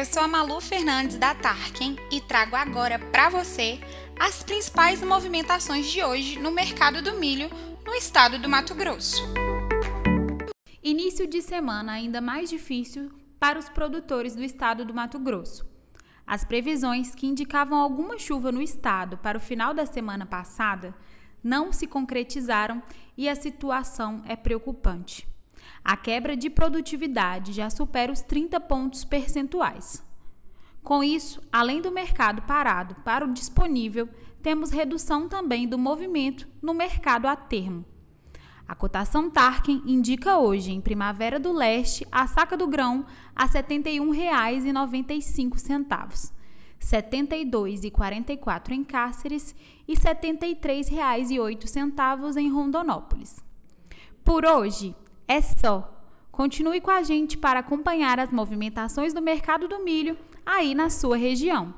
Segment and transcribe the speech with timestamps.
[0.00, 3.78] Eu sou a Malu Fernandes da Tarkin e trago agora para você
[4.18, 7.50] as principais movimentações de hoje no mercado do milho
[7.84, 9.22] no estado do Mato Grosso.
[10.82, 15.68] Início de semana ainda mais difícil para os produtores do estado do Mato Grosso.
[16.26, 20.94] As previsões que indicavam alguma chuva no estado para o final da semana passada
[21.44, 22.82] não se concretizaram
[23.18, 25.28] e a situação é preocupante.
[25.84, 30.04] A quebra de produtividade já supera os 30 pontos percentuais.
[30.82, 34.08] Com isso, além do mercado parado para o disponível,
[34.42, 37.84] temos redução também do movimento no mercado a termo.
[38.66, 43.52] A cotação Tarkin indica hoje, em Primavera do Leste, a saca do grão a R$
[43.52, 46.32] 71,95,
[46.78, 49.54] R$ 72,44 em Cáceres
[49.88, 53.42] e R$ 73,08 em Rondonópolis.
[54.24, 54.94] Por hoje
[55.30, 55.88] é só.
[56.32, 61.16] Continue com a gente para acompanhar as movimentações do mercado do milho aí na sua
[61.16, 61.72] região.